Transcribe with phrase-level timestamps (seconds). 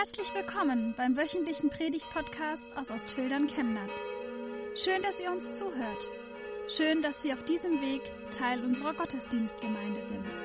[0.00, 3.90] Herzlich willkommen beim wöchentlichen Predigt-Podcast aus Ostfildern Chemnat.
[4.74, 6.08] Schön, dass ihr uns zuhört.
[6.74, 8.00] Schön, dass Sie auf diesem Weg
[8.30, 10.40] Teil unserer Gottesdienstgemeinde sind.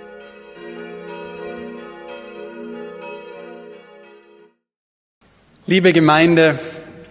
[5.67, 6.59] Liebe Gemeinde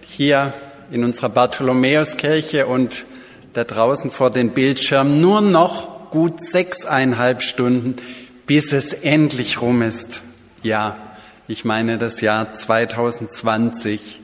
[0.05, 0.53] hier
[0.91, 3.07] in unserer Bartholomäuskirche und
[3.53, 7.95] da draußen vor den Bildschirmen, nur noch gut sechseinhalb Stunden,
[8.45, 10.21] bis es endlich rum ist.
[10.61, 11.14] Ja,
[11.47, 14.21] ich meine das Jahr 2020.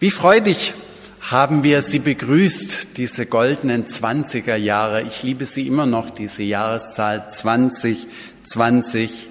[0.00, 0.74] Wie freudig
[1.20, 5.02] haben wir Sie begrüßt, diese goldenen 20er Jahre.
[5.02, 9.28] Ich liebe sie immer noch, diese Jahreszahl 2020.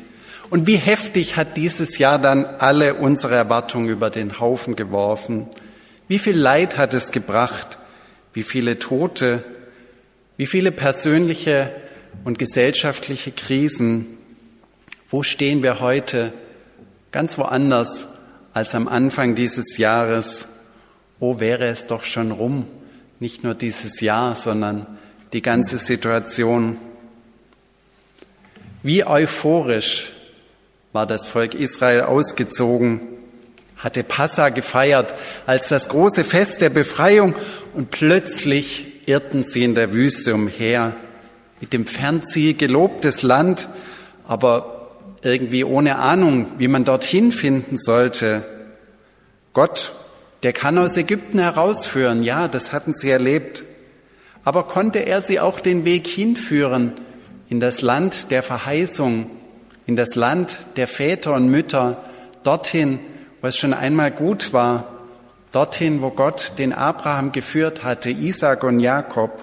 [0.50, 5.48] Und wie heftig hat dieses Jahr dann alle unsere Erwartungen über den Haufen geworfen?
[6.08, 7.78] Wie viel Leid hat es gebracht?
[8.34, 9.44] Wie viele Tote?
[10.38, 11.70] Wie viele persönliche
[12.24, 14.06] und gesellschaftliche Krisen?
[15.10, 16.32] Wo stehen wir heute?
[17.14, 18.08] Ganz woanders
[18.54, 20.48] als am Anfang dieses Jahres.
[21.20, 22.66] Oh, wäre es doch schon rum,
[23.20, 24.88] nicht nur dieses Jahr, sondern
[25.32, 26.78] die ganze Situation.
[28.82, 30.12] Wie euphorisch
[30.92, 33.02] war das Volk Israel ausgezogen,
[33.78, 35.14] hatte Passa gefeiert
[35.46, 37.36] als das große Fest der Befreiung
[37.74, 40.96] und plötzlich irrten sie in der Wüste umher.
[41.62, 43.70] Mit dem Fernziel gelobtes Land,
[44.28, 44.73] aber
[45.24, 48.44] irgendwie ohne Ahnung, wie man dorthin finden sollte.
[49.54, 49.94] Gott,
[50.44, 53.64] der kann aus Ägypten herausführen, ja, das hatten sie erlebt.
[54.44, 56.94] Aber konnte er sie auch den Weg hinführen
[57.50, 59.30] in das Land der Verheißung,
[59.86, 62.04] in das Land der Väter und Mütter,
[62.44, 63.00] dorthin,
[63.42, 64.94] wo es schon einmal gut war,
[65.52, 69.43] dorthin, wo Gott den Abraham geführt hatte, Isaac und Jakob.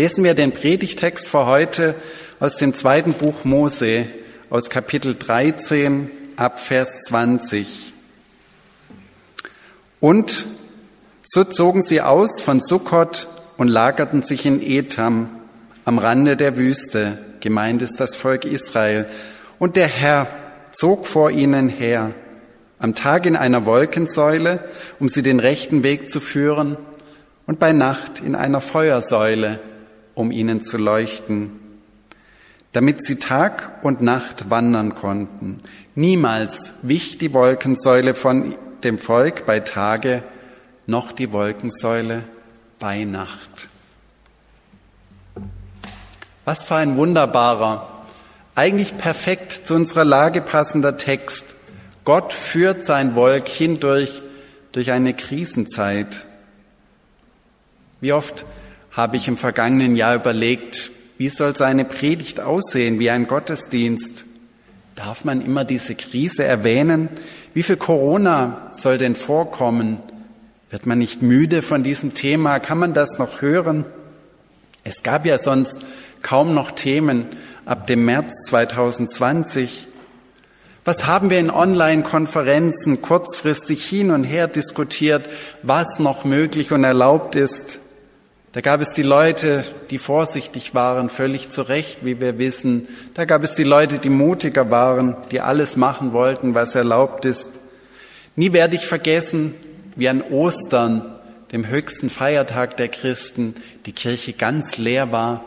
[0.00, 1.94] Lesen wir den Predigtext für heute
[2.38, 4.06] aus dem zweiten Buch Mose,
[4.48, 7.92] aus Kapitel 13 ab Vers 20.
[10.00, 10.46] Und
[11.22, 15.28] so zogen sie aus von Sukkot und lagerten sich in Etam
[15.84, 17.18] am Rande der Wüste.
[17.40, 19.06] Gemeint ist das Volk Israel.
[19.58, 20.28] Und der Herr
[20.72, 22.14] zog vor ihnen her,
[22.78, 24.66] am Tag in einer Wolkensäule,
[24.98, 26.78] um sie den rechten Weg zu führen,
[27.46, 29.58] und bei Nacht in einer Feuersäule,
[30.20, 31.60] um ihnen zu leuchten
[32.72, 35.60] damit sie Tag und Nacht wandern konnten.
[35.94, 38.54] Niemals wich die Wolkensäule von
[38.84, 40.22] dem Volk bei Tage,
[40.86, 42.22] noch die Wolkensäule
[42.78, 43.68] bei Nacht.
[46.44, 47.88] Was für ein wunderbarer,
[48.54, 51.54] eigentlich perfekt zu unserer Lage passender Text.
[52.04, 54.22] Gott führt sein Volk hindurch
[54.72, 56.26] durch eine Krisenzeit.
[58.00, 58.46] Wie oft
[58.90, 64.24] habe ich im vergangenen Jahr überlegt, wie soll seine Predigt aussehen, wie ein Gottesdienst?
[64.96, 67.08] Darf man immer diese Krise erwähnen?
[67.54, 69.98] Wie viel Corona soll denn vorkommen?
[70.70, 72.58] Wird man nicht müde von diesem Thema?
[72.58, 73.84] Kann man das noch hören?
[74.82, 75.84] Es gab ja sonst
[76.22, 77.26] kaum noch Themen
[77.66, 79.88] ab dem März 2020.
[80.84, 85.28] Was haben wir in Online-Konferenzen kurzfristig hin und her diskutiert,
[85.62, 87.80] was noch möglich und erlaubt ist?
[88.52, 92.88] Da gab es die Leute, die vorsichtig waren, völlig zu Recht, wie wir wissen.
[93.14, 97.50] Da gab es die Leute, die mutiger waren, die alles machen wollten, was erlaubt ist.
[98.34, 99.54] Nie werde ich vergessen,
[99.94, 101.14] wie an Ostern,
[101.52, 103.54] dem höchsten Feiertag der Christen,
[103.86, 105.44] die Kirche ganz leer war.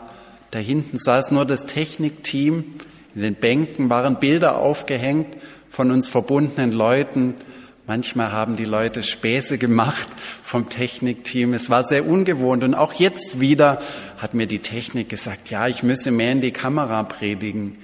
[0.50, 2.76] Da hinten saß nur das Technikteam.
[3.14, 5.36] In den Bänken waren Bilder aufgehängt
[5.68, 7.34] von uns verbundenen Leuten
[7.86, 10.08] Manchmal haben die Leute Späße gemacht
[10.42, 11.52] vom Technikteam.
[11.52, 12.64] Es war sehr ungewohnt.
[12.64, 13.78] Und auch jetzt wieder
[14.16, 17.76] hat mir die Technik gesagt, ja, ich müsse mehr in die Kamera predigen.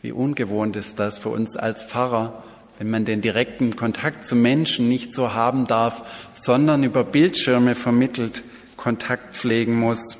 [0.00, 2.44] Wie ungewohnt ist das für uns als Pfarrer,
[2.78, 6.04] wenn man den direkten Kontakt zu Menschen nicht so haben darf,
[6.34, 8.44] sondern über Bildschirme vermittelt
[8.76, 10.18] Kontakt pflegen muss.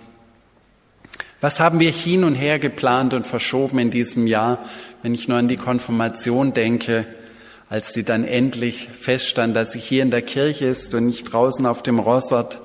[1.41, 4.59] Was haben wir hin und her geplant und verschoben in diesem Jahr,
[5.05, 7.06] wenn ich nur an die Konfirmation denke?
[7.70, 11.67] Als sie dann endlich feststand, dass sie hier in der Kirche ist und nicht draußen
[11.67, 12.61] auf dem Rossort.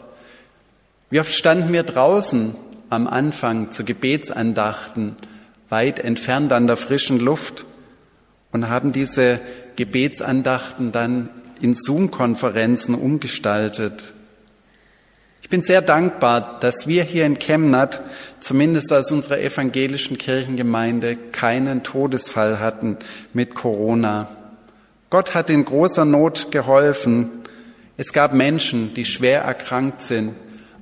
[1.10, 2.56] Wie oft standen wir draußen
[2.90, 5.16] am Anfang zu Gebetsandachten,
[5.70, 7.66] weit entfernt an der frischen Luft
[8.52, 9.40] und haben diese
[9.76, 11.30] Gebetsandachten dann
[11.60, 14.14] in Zoom-Konferenzen umgestaltet.
[15.42, 18.02] Ich bin sehr dankbar, dass wir hier in Chemnat,
[18.40, 22.98] zumindest aus unserer evangelischen Kirchengemeinde, keinen Todesfall hatten
[23.34, 24.30] mit Corona.
[25.13, 27.44] Gott hat in großer Not geholfen.
[27.98, 30.33] Es gab Menschen, die schwer erkrankt sind,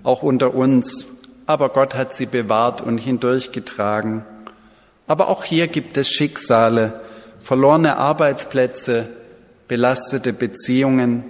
[0.03, 1.09] auch unter uns,
[1.47, 4.23] aber Gott hat sie bewahrt und hindurchgetragen.
[5.05, 7.01] Aber auch hier gibt es Schicksale,
[7.41, 9.09] verlorene Arbeitsplätze,
[9.67, 11.25] belastete Beziehungen,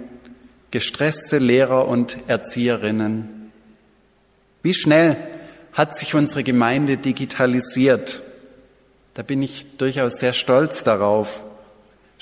[0.70, 3.50] gestresste Lehrer und Erzieherinnen.
[4.62, 5.16] Wie schnell
[5.72, 8.22] hat sich unsere Gemeinde digitalisiert?
[9.14, 11.42] Da bin ich durchaus sehr stolz darauf.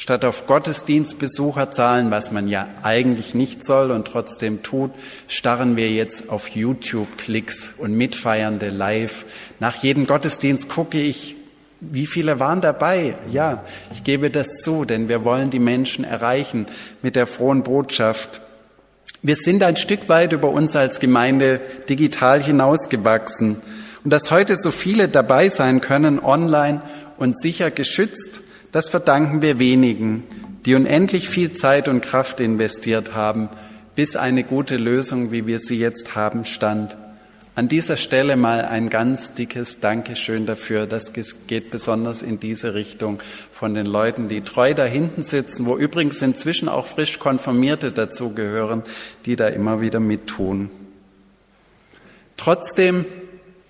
[0.00, 4.92] Statt auf Gottesdienstbesucherzahlen, was man ja eigentlich nicht soll und trotzdem tut,
[5.28, 9.26] starren wir jetzt auf YouTube-Klicks und Mitfeiernde live.
[9.58, 11.36] Nach jedem Gottesdienst gucke ich,
[11.80, 13.14] wie viele waren dabei?
[13.30, 13.62] Ja,
[13.92, 16.64] ich gebe das zu, denn wir wollen die Menschen erreichen
[17.02, 18.40] mit der frohen Botschaft.
[19.20, 21.60] Wir sind ein Stück weit über uns als Gemeinde
[21.90, 23.56] digital hinausgewachsen.
[24.02, 26.80] Und dass heute so viele dabei sein können, online
[27.18, 28.40] und sicher geschützt,
[28.72, 30.24] das verdanken wir wenigen,
[30.64, 33.48] die unendlich viel Zeit und Kraft investiert haben,
[33.94, 36.96] bis eine gute Lösung, wie wir sie jetzt haben, stand.
[37.56, 40.86] An dieser Stelle mal ein ganz dickes Dankeschön dafür.
[40.86, 43.20] Das geht besonders in diese Richtung
[43.52, 48.82] von den Leuten, die treu da hinten sitzen, wo übrigens inzwischen auch frisch Konformierte dazugehören,
[49.26, 50.70] die da immer wieder mittun.
[52.36, 53.04] Trotzdem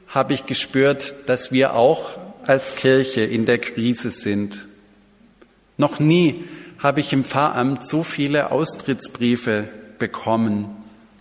[0.07, 4.69] habe ich gespürt, dass wir auch als Kirche in der Krise sind.
[5.81, 6.45] Noch nie
[6.79, 9.67] habe ich im Pfarramt so viele Austrittsbriefe
[9.99, 10.67] bekommen.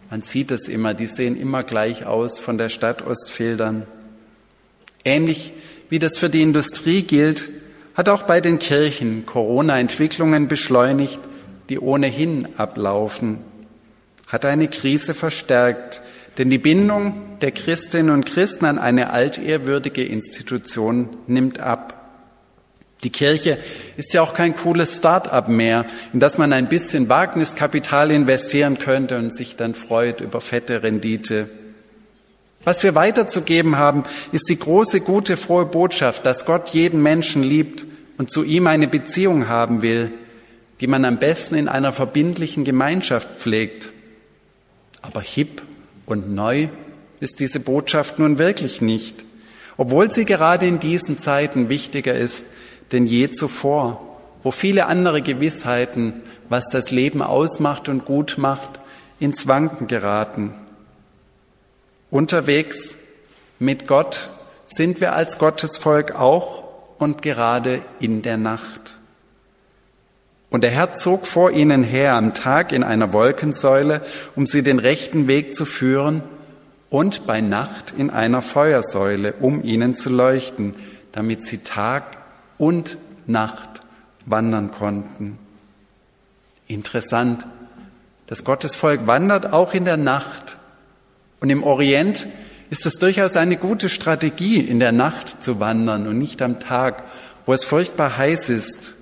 [0.09, 3.87] Man sieht es immer, die sehen immer gleich aus von der Stadt Ostfildern.
[5.05, 5.53] Ähnlich
[5.89, 7.49] wie das für die Industrie gilt,
[7.95, 11.21] hat auch bei den Kirchen Corona Entwicklungen beschleunigt,
[11.69, 13.37] die ohnehin ablaufen,
[14.27, 16.01] hat eine Krise verstärkt,
[16.37, 21.98] denn die Bindung der Christinnen und Christen an eine altehrwürdige Institution nimmt ab.
[23.03, 23.59] Die Kirche
[23.95, 29.17] ist ja auch kein cooles Start-up mehr, in das man ein bisschen Wagniskapital investieren könnte
[29.17, 31.49] und sich dann freut über fette Rendite.
[32.65, 34.03] Was wir weiterzugeben haben,
[34.33, 37.85] ist die große, gute, frohe Botschaft, dass Gott jeden Menschen liebt
[38.17, 40.11] und zu ihm eine Beziehung haben will,
[40.81, 43.91] die man am besten in einer verbindlichen Gemeinschaft pflegt.
[45.01, 45.61] Aber hip
[46.05, 46.67] und neu
[47.21, 49.23] ist diese Botschaft nun wirklich nicht,
[49.77, 52.45] obwohl sie gerade in diesen Zeiten wichtiger ist
[52.91, 54.01] denn je zuvor,
[54.43, 58.79] wo viele andere Gewissheiten, was das Leben ausmacht und gut macht,
[59.19, 60.53] ins Wanken geraten.
[62.09, 62.95] Unterwegs
[63.59, 64.31] mit Gott
[64.65, 66.63] sind wir als Gottesvolk auch
[66.97, 68.99] und gerade in der Nacht.
[70.49, 74.01] Und der Herr zog vor ihnen her am Tag in einer Wolkensäule,
[74.35, 76.23] um sie den rechten Weg zu führen,
[76.89, 80.73] und bei Nacht in einer Feuersäule, um ihnen zu leuchten,
[81.11, 82.18] damit sie Tag
[82.59, 83.81] und Nacht
[84.27, 85.39] wandern konnten.
[86.67, 87.47] Interessant,
[88.27, 90.57] das Gottesvolk wandert auch in der Nacht.
[91.39, 92.27] Und im Orient
[92.69, 97.03] ist es durchaus eine gute Strategie, in der Nacht zu wandern und nicht am Tag,
[97.47, 98.93] wo es furchtbar heiß ist.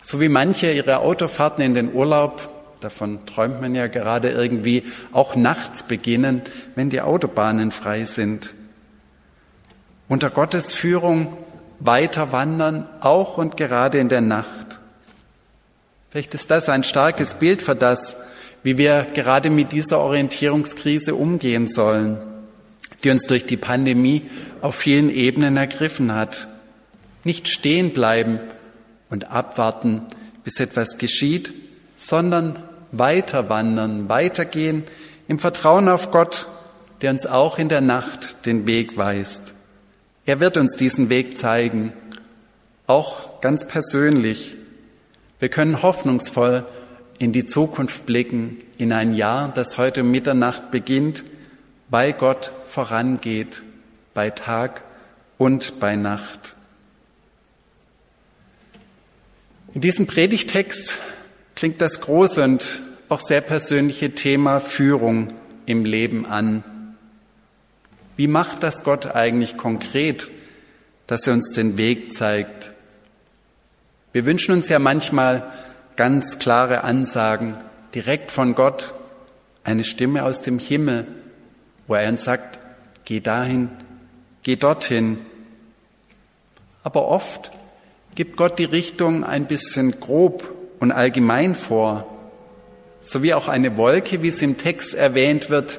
[0.00, 2.48] So wie manche ihre Autofahrten in den Urlaub,
[2.80, 6.42] davon träumt man ja gerade irgendwie, auch nachts beginnen,
[6.76, 8.54] wenn die Autobahnen frei sind.
[10.08, 11.36] Unter Gottes Führung
[11.80, 14.78] weiter wandern, auch und gerade in der Nacht.
[16.10, 18.16] Vielleicht ist das ein starkes Bild für das,
[18.62, 22.18] wie wir gerade mit dieser Orientierungskrise umgehen sollen,
[23.04, 24.22] die uns durch die Pandemie
[24.60, 26.48] auf vielen Ebenen ergriffen hat.
[27.24, 28.40] Nicht stehen bleiben
[29.10, 30.02] und abwarten,
[30.44, 31.52] bis etwas geschieht,
[31.96, 34.84] sondern weiter wandern, weitergehen
[35.28, 36.46] im Vertrauen auf Gott,
[37.02, 39.54] der uns auch in der Nacht den Weg weist.
[40.28, 41.94] Er wird uns diesen Weg zeigen,
[42.86, 44.56] auch ganz persönlich.
[45.38, 46.66] Wir können hoffnungsvoll
[47.18, 51.24] in die Zukunft blicken, in ein Jahr, das heute Mitternacht beginnt,
[51.88, 53.62] weil Gott vorangeht,
[54.12, 54.82] bei Tag
[55.38, 56.56] und bei Nacht.
[59.72, 60.98] In diesem Predigtext
[61.54, 65.28] klingt das große und auch sehr persönliche Thema Führung
[65.64, 66.77] im Leben an.
[68.18, 70.28] Wie macht das Gott eigentlich konkret,
[71.06, 72.72] dass er uns den Weg zeigt?
[74.12, 75.52] Wir wünschen uns ja manchmal
[75.94, 77.56] ganz klare Ansagen
[77.94, 78.94] direkt von Gott,
[79.62, 81.06] eine Stimme aus dem Himmel,
[81.86, 82.58] wo er uns sagt,
[83.04, 83.70] geh dahin,
[84.42, 85.18] geh dorthin.
[86.82, 87.52] Aber oft
[88.16, 92.12] gibt Gott die Richtung ein bisschen grob und allgemein vor,
[93.00, 95.78] so wie auch eine Wolke, wie es im Text erwähnt wird,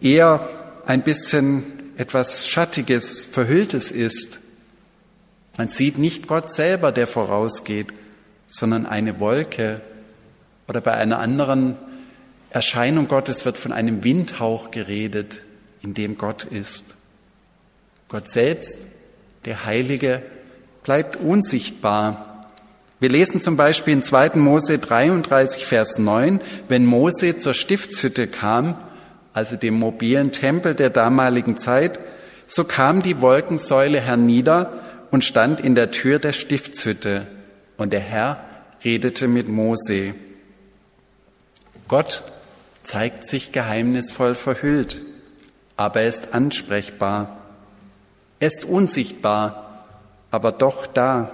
[0.00, 0.48] eher
[0.86, 1.64] ein bisschen
[1.96, 4.40] etwas Schattiges, Verhülltes ist.
[5.56, 7.92] Man sieht nicht Gott selber, der vorausgeht,
[8.48, 9.80] sondern eine Wolke.
[10.68, 11.76] Oder bei einer anderen
[12.50, 15.42] Erscheinung Gottes wird von einem Windhauch geredet,
[15.82, 16.84] in dem Gott ist.
[18.08, 18.78] Gott selbst,
[19.44, 20.22] der Heilige,
[20.82, 22.46] bleibt unsichtbar.
[23.00, 24.36] Wir lesen zum Beispiel in 2.
[24.36, 28.76] Mose 33, Vers 9, wenn Mose zur Stiftshütte kam,
[29.32, 31.98] also dem mobilen Tempel der damaligen Zeit,
[32.46, 37.26] so kam die Wolkensäule hernieder und stand in der Tür der Stiftshütte.
[37.76, 38.44] Und der Herr
[38.84, 40.14] redete mit Mose.
[41.88, 42.24] Gott
[42.82, 45.00] zeigt sich geheimnisvoll verhüllt,
[45.76, 47.38] aber er ist ansprechbar.
[48.38, 49.86] Er ist unsichtbar,
[50.30, 51.30] aber doch da.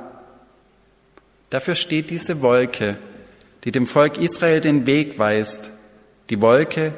[1.51, 2.97] Dafür steht diese Wolke,
[3.65, 5.71] die dem Volk Israel den Weg weist,
[6.31, 6.93] die Wolke,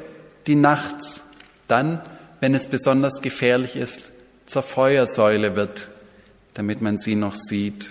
[0.47, 1.23] die nachts,
[1.67, 2.01] dann,
[2.39, 4.11] wenn es besonders gefährlich ist,
[4.45, 5.89] zur Feuersäule wird,
[6.53, 7.87] damit man sie noch sieht.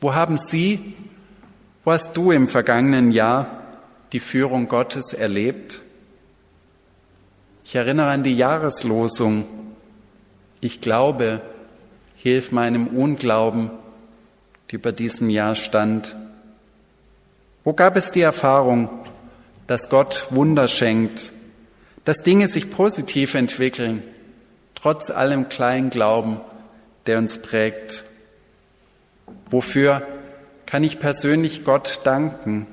[0.00, 0.94] Wo haben Sie,
[1.84, 3.62] wo hast du im vergangenen Jahr
[4.12, 5.82] die Führung Gottes erlebt?
[7.64, 9.46] Ich erinnere an die Jahreslosung.
[10.60, 11.40] Ich glaube,
[12.16, 13.70] hilf meinem Unglauben,
[14.70, 16.16] die über diesem Jahr stand.
[17.64, 18.90] Wo gab es die Erfahrung,
[19.66, 21.32] dass Gott Wunder schenkt,
[22.04, 24.02] dass Dinge sich positiv entwickeln,
[24.74, 26.40] trotz allem kleinen Glauben,
[27.06, 28.04] der uns prägt?
[29.50, 30.06] Wofür
[30.66, 32.66] kann ich persönlich Gott danken?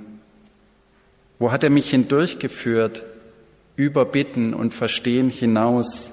[1.40, 3.04] Wo hat er mich hindurchgeführt,
[3.76, 6.12] über Bitten und Verstehen hinaus?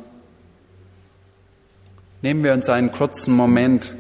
[2.23, 3.95] Nehmen wir uns einen kurzen Moment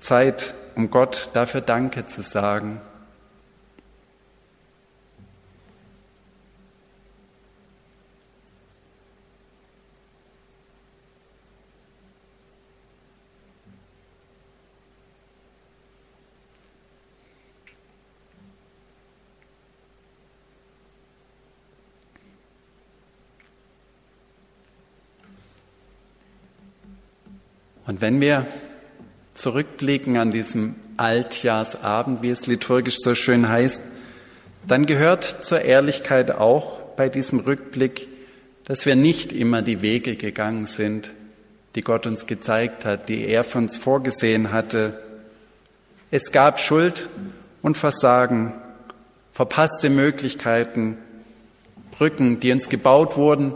[0.00, 2.80] Zeit, um Gott dafür Danke zu sagen.
[28.02, 28.48] Wenn wir
[29.32, 33.80] zurückblicken an diesem Altjahrsabend, wie es liturgisch so schön heißt,
[34.66, 38.08] dann gehört zur Ehrlichkeit auch bei diesem Rückblick,
[38.64, 41.12] dass wir nicht immer die Wege gegangen sind,
[41.76, 45.00] die Gott uns gezeigt hat, die er für uns vorgesehen hatte.
[46.10, 47.08] Es gab Schuld
[47.62, 48.52] und Versagen,
[49.30, 50.98] verpasste Möglichkeiten,
[51.92, 53.54] Brücken, die uns gebaut wurden,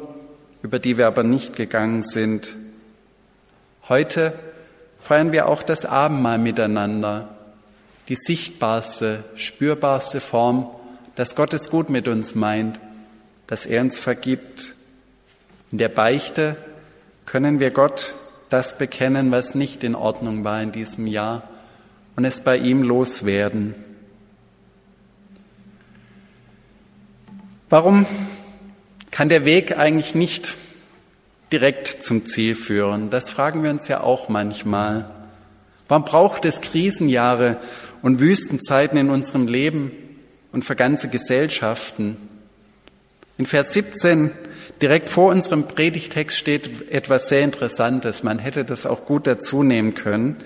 [0.62, 2.58] über die wir aber nicht gegangen sind.
[3.88, 4.33] Heute
[4.99, 7.28] feiern wir auch das Abendmahl miteinander,
[8.09, 10.69] die sichtbarste, spürbarste Form,
[11.14, 12.81] dass Gott es gut mit uns meint,
[13.47, 14.75] dass er uns vergibt.
[15.71, 16.57] In der Beichte
[17.26, 18.12] können wir Gott
[18.50, 21.45] das bekennen, was nicht in Ordnung war in diesem Jahr
[22.16, 23.76] und es bei ihm loswerden.
[27.69, 28.05] Warum
[29.12, 30.57] kann der Weg eigentlich nicht
[31.52, 33.10] direkt zum Ziel führen?
[33.10, 35.10] Das fragen wir uns ja auch manchmal.
[35.88, 37.58] Warum braucht es Krisenjahre
[38.02, 39.92] und Wüstenzeiten in unserem Leben
[40.52, 42.16] und für ganze Gesellschaften?
[43.38, 44.30] In Vers 17,
[44.80, 48.22] direkt vor unserem Predigtext, steht etwas sehr Interessantes.
[48.22, 50.36] Man hätte das auch gut dazu nehmen können.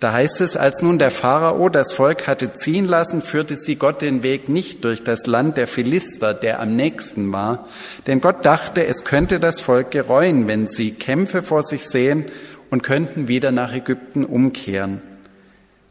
[0.00, 4.00] Da heißt es, als nun der Pharao das Volk hatte ziehen lassen, führte sie Gott
[4.00, 7.66] den Weg nicht durch das Land der Philister, der am nächsten war,
[8.06, 12.26] denn Gott dachte, es könnte das Volk gereuen, wenn sie Kämpfe vor sich sehen
[12.70, 15.02] und könnten wieder nach Ägypten umkehren.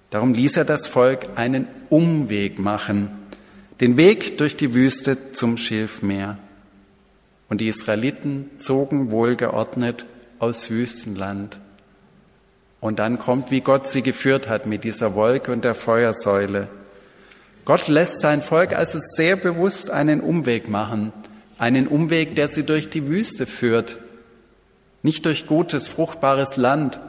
[0.10, 3.10] Darum ließ er das Volk einen Umweg machen,
[3.82, 6.38] den Weg durch die Wüste zum Schilfmeer.
[7.50, 10.06] Und die Israeliten zogen wohlgeordnet
[10.40, 11.60] aus Wüstenland.
[12.88, 16.70] Und dann kommt, wie Gott sie geführt hat mit dieser Wolke und der Feuersäule.
[17.66, 21.12] Gott lässt sein Volk also sehr bewusst einen Umweg machen,
[21.58, 23.98] einen Umweg, der sie durch die Wüste führt,
[25.04, 27.02] nicht durch gutes, fruchtbares Land,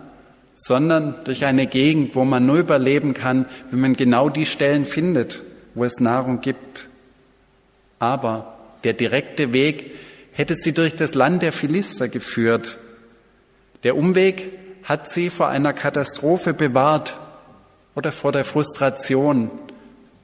[0.56, 5.44] sondern durch eine Gegend, wo man nur überleben kann, wenn man genau die Stellen findet,
[5.76, 6.88] wo es Nahrung gibt.
[8.00, 9.92] Aber der direkte Weg
[10.32, 12.78] hätte sie durch das Land der Philister geführt.
[13.84, 14.58] Der Umweg
[14.88, 17.14] hat sie vor einer Katastrophe bewahrt
[17.94, 19.50] oder vor der Frustration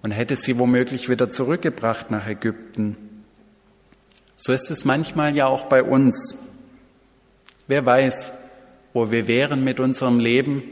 [0.03, 2.97] und hätte sie womöglich wieder zurückgebracht nach Ägypten.
[4.37, 6.39] So ist es manchmal ja auch bei uns.
[7.67, 8.33] Wer weiß,
[8.95, 10.63] wo wir wären mit unserem Leben,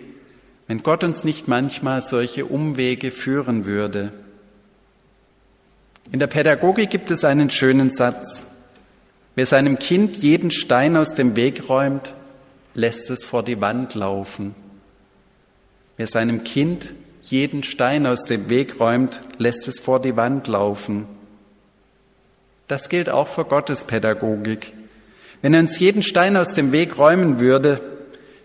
[0.69, 4.13] wenn Gott uns nicht manchmal solche Umwege führen würde.
[6.11, 8.43] In der Pädagogik gibt es einen schönen Satz.
[9.35, 12.15] Wer seinem Kind jeden Stein aus dem Weg räumt,
[12.75, 14.55] lässt es vor die Wand laufen.
[15.97, 21.07] Wer seinem Kind jeden Stein aus dem Weg räumt, lässt es vor die Wand laufen.
[22.69, 24.73] Das gilt auch für Gottes Pädagogik.
[25.43, 27.81] Wenn er uns jeden Stein aus dem Weg räumen würde,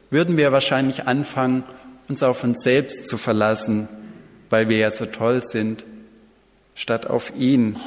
[0.10, 1.64] würden wir wahrscheinlich anfangen,
[2.08, 3.88] uns auf uns selbst zu verlassen,
[4.50, 5.86] weil wir ja so toll sind,
[6.76, 7.78] statt auf ihn.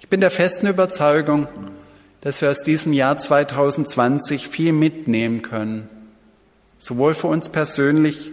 [0.00, 1.48] Ich bin der festen Überzeugung,
[2.22, 5.88] dass wir aus diesem Jahr 2020 viel mitnehmen können,
[6.78, 8.30] sowohl für uns persönlich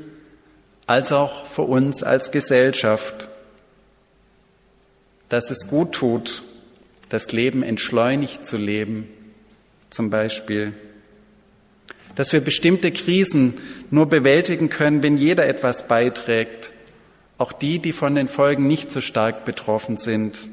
[0.88, 3.28] als auch für uns als Gesellschaft,
[5.28, 6.44] dass es gut tut,
[7.10, 9.08] das Leben entschleunigt zu leben,
[9.90, 10.74] zum Beispiel,
[12.16, 13.56] dass wir bestimmte Krisen
[13.90, 16.72] nur bewältigen können, wenn jeder etwas beiträgt,
[17.40, 20.50] auch die, die von den Folgen nicht so stark betroffen sind,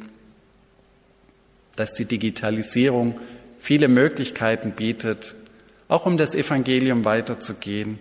[1.76, 3.20] dass die Digitalisierung
[3.58, 5.34] viele Möglichkeiten bietet,
[5.88, 7.98] auch um das Evangelium weiterzugehen,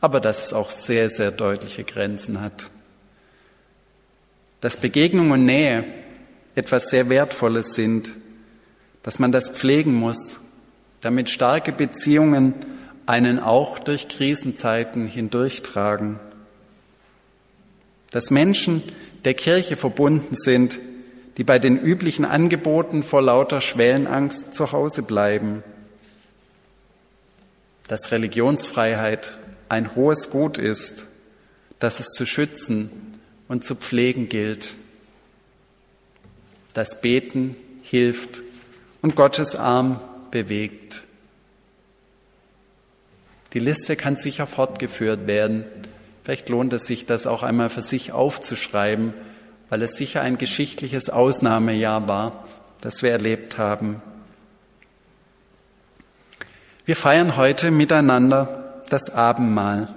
[0.00, 2.70] aber dass es auch sehr, sehr deutliche Grenzen hat.
[4.60, 5.84] Dass Begegnung und Nähe
[6.54, 8.10] etwas sehr Wertvolles sind,
[9.02, 10.40] dass man das pflegen muss,
[11.00, 12.54] damit starke Beziehungen
[13.06, 16.18] einen auch durch Krisenzeiten hindurchtragen.
[18.10, 18.82] Dass Menschen
[19.24, 20.78] der Kirche verbunden sind,
[21.36, 25.64] die bei den üblichen Angeboten vor lauter Schwellenangst zu Hause bleiben.
[27.88, 29.36] Dass Religionsfreiheit
[29.68, 31.06] ein hohes Gut ist,
[31.80, 34.74] dass es zu schützen und zu pflegen gilt.
[36.72, 38.42] Dass Beten hilft
[39.02, 40.00] und Gottes Arm
[40.30, 41.02] bewegt.
[43.52, 45.64] Die Liste kann sicher fortgeführt werden.
[46.22, 49.14] Vielleicht lohnt es sich, das auch einmal für sich aufzuschreiben
[49.74, 52.44] weil es sicher ein geschichtliches Ausnahmejahr war,
[52.80, 54.00] das wir erlebt haben.
[56.84, 59.92] Wir feiern heute miteinander das Abendmahl.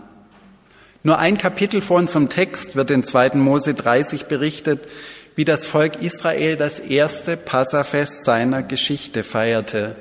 [1.04, 3.36] Nur ein Kapitel vor unserem Text wird in 2.
[3.36, 4.88] Mose 30 berichtet,
[5.36, 9.96] wie das Volk Israel das erste Passafest seiner Geschichte feierte.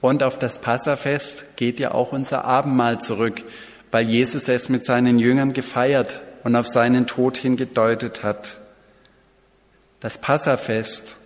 [0.00, 3.44] Und auf das Passafest geht ja auch unser Abendmahl zurück,
[3.92, 8.58] weil Jesus es mit seinen Jüngern gefeiert und auf seinen Tod hingedeutet hat
[10.00, 11.16] das Passafest.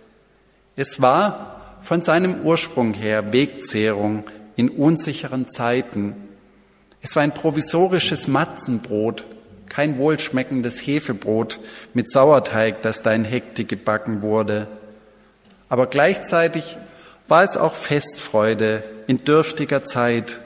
[0.75, 4.23] Es war von seinem Ursprung her Wegzehrung
[4.55, 6.15] in unsicheren Zeiten.
[7.01, 9.25] Es war ein provisorisches Matzenbrot,
[9.67, 11.59] kein wohlschmeckendes Hefebrot
[11.93, 14.67] mit Sauerteig, das da in Hektik gebacken wurde.
[15.69, 16.77] Aber gleichzeitig
[17.27, 20.39] war es auch Festfreude in dürftiger Zeit.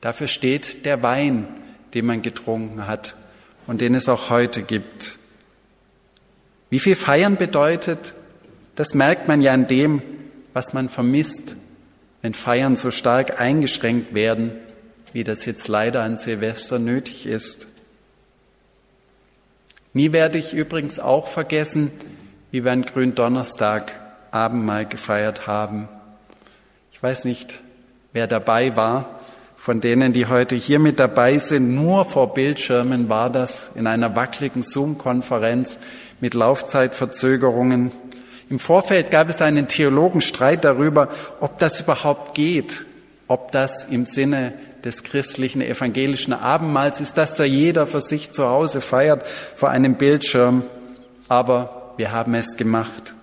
[0.00, 1.48] Dafür steht der Wein,
[1.94, 3.16] den man getrunken hat
[3.66, 5.18] und den es auch heute gibt.
[6.72, 8.14] Wie viel Feiern bedeutet,
[8.76, 10.00] das merkt man ja an dem,
[10.54, 11.54] was man vermisst,
[12.22, 14.52] wenn Feiern so stark eingeschränkt werden,
[15.12, 17.66] wie das jetzt leider an Silvester nötig ist.
[19.92, 21.90] Nie werde ich übrigens auch vergessen,
[22.52, 23.92] wie wir an Gründonnerstag
[24.30, 25.90] Abendmahl gefeiert haben.
[26.90, 27.60] Ich weiß nicht,
[28.14, 29.20] wer dabei war.
[29.62, 34.16] Von denen, die heute hier mit dabei sind, nur vor Bildschirmen war das in einer
[34.16, 35.78] wackeligen Zoom-Konferenz
[36.20, 37.92] mit Laufzeitverzögerungen.
[38.50, 42.86] Im Vorfeld gab es einen Theologenstreit darüber, ob das überhaupt geht,
[43.28, 48.48] ob das im Sinne des christlichen evangelischen Abendmahls ist, dass da jeder für sich zu
[48.48, 50.64] Hause feiert vor einem Bildschirm.
[51.28, 53.14] Aber wir haben es gemacht.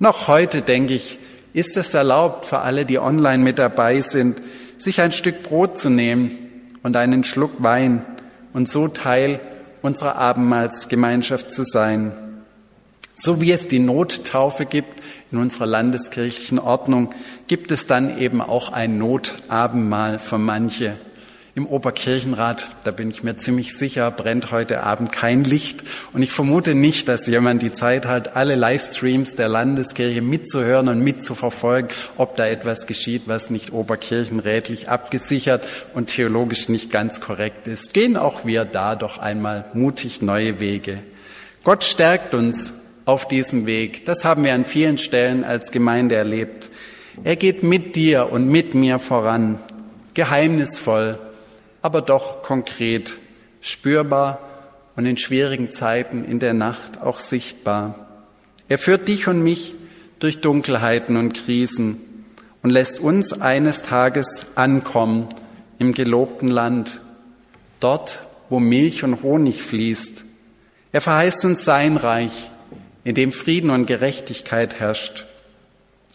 [0.00, 1.20] Noch heute, denke ich,
[1.52, 4.42] ist es erlaubt für alle, die online mit dabei sind,
[4.80, 6.30] sich ein Stück Brot zu nehmen
[6.82, 8.04] und einen Schluck Wein
[8.52, 9.40] und so Teil
[9.82, 12.12] unserer Abendmahlsgemeinschaft zu sein.
[13.14, 17.14] So wie es die Nottaufe gibt in unserer landeskirchlichen Ordnung,
[17.46, 20.96] gibt es dann eben auch ein Notabendmahl für manche.
[21.60, 25.84] Im Oberkirchenrat, da bin ich mir ziemlich sicher, brennt heute Abend kein Licht.
[26.14, 31.00] Und ich vermute nicht, dass jemand die Zeit hat, alle Livestreams der Landeskirche mitzuhören und
[31.00, 37.92] mitzuverfolgen, ob da etwas geschieht, was nicht oberkirchenrätlich abgesichert und theologisch nicht ganz korrekt ist.
[37.92, 41.00] Gehen auch wir da doch einmal mutig neue Wege.
[41.62, 42.72] Gott stärkt uns
[43.04, 44.06] auf diesem Weg.
[44.06, 46.70] Das haben wir an vielen Stellen als Gemeinde erlebt.
[47.22, 49.58] Er geht mit dir und mit mir voran,
[50.14, 51.18] geheimnisvoll,
[51.82, 53.18] aber doch konkret,
[53.60, 54.40] spürbar
[54.96, 58.06] und in schwierigen Zeiten in der Nacht auch sichtbar.
[58.68, 59.74] Er führt dich und mich
[60.18, 62.00] durch Dunkelheiten und Krisen
[62.62, 65.28] und lässt uns eines Tages ankommen
[65.78, 67.00] im gelobten Land,
[67.80, 70.24] dort, wo Milch und Honig fließt.
[70.92, 72.50] Er verheißt uns sein Reich,
[73.04, 75.24] in dem Frieden und Gerechtigkeit herrscht.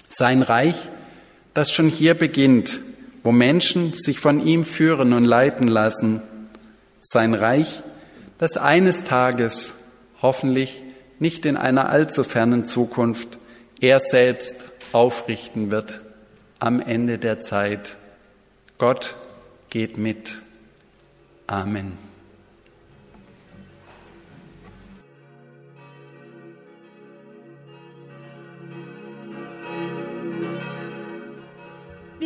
[0.08, 0.76] Sein Reich,
[1.54, 2.82] das schon hier beginnt
[3.26, 6.22] wo Menschen sich von ihm führen und leiten lassen.
[7.00, 7.82] Sein Reich,
[8.38, 9.78] das eines Tages,
[10.22, 10.84] hoffentlich
[11.18, 13.40] nicht in einer allzu fernen Zukunft,
[13.82, 16.02] er selbst aufrichten wird
[16.60, 17.98] am Ende der Zeit.
[18.78, 19.16] Gott
[19.72, 20.44] geht mit.
[21.48, 22.15] Amen.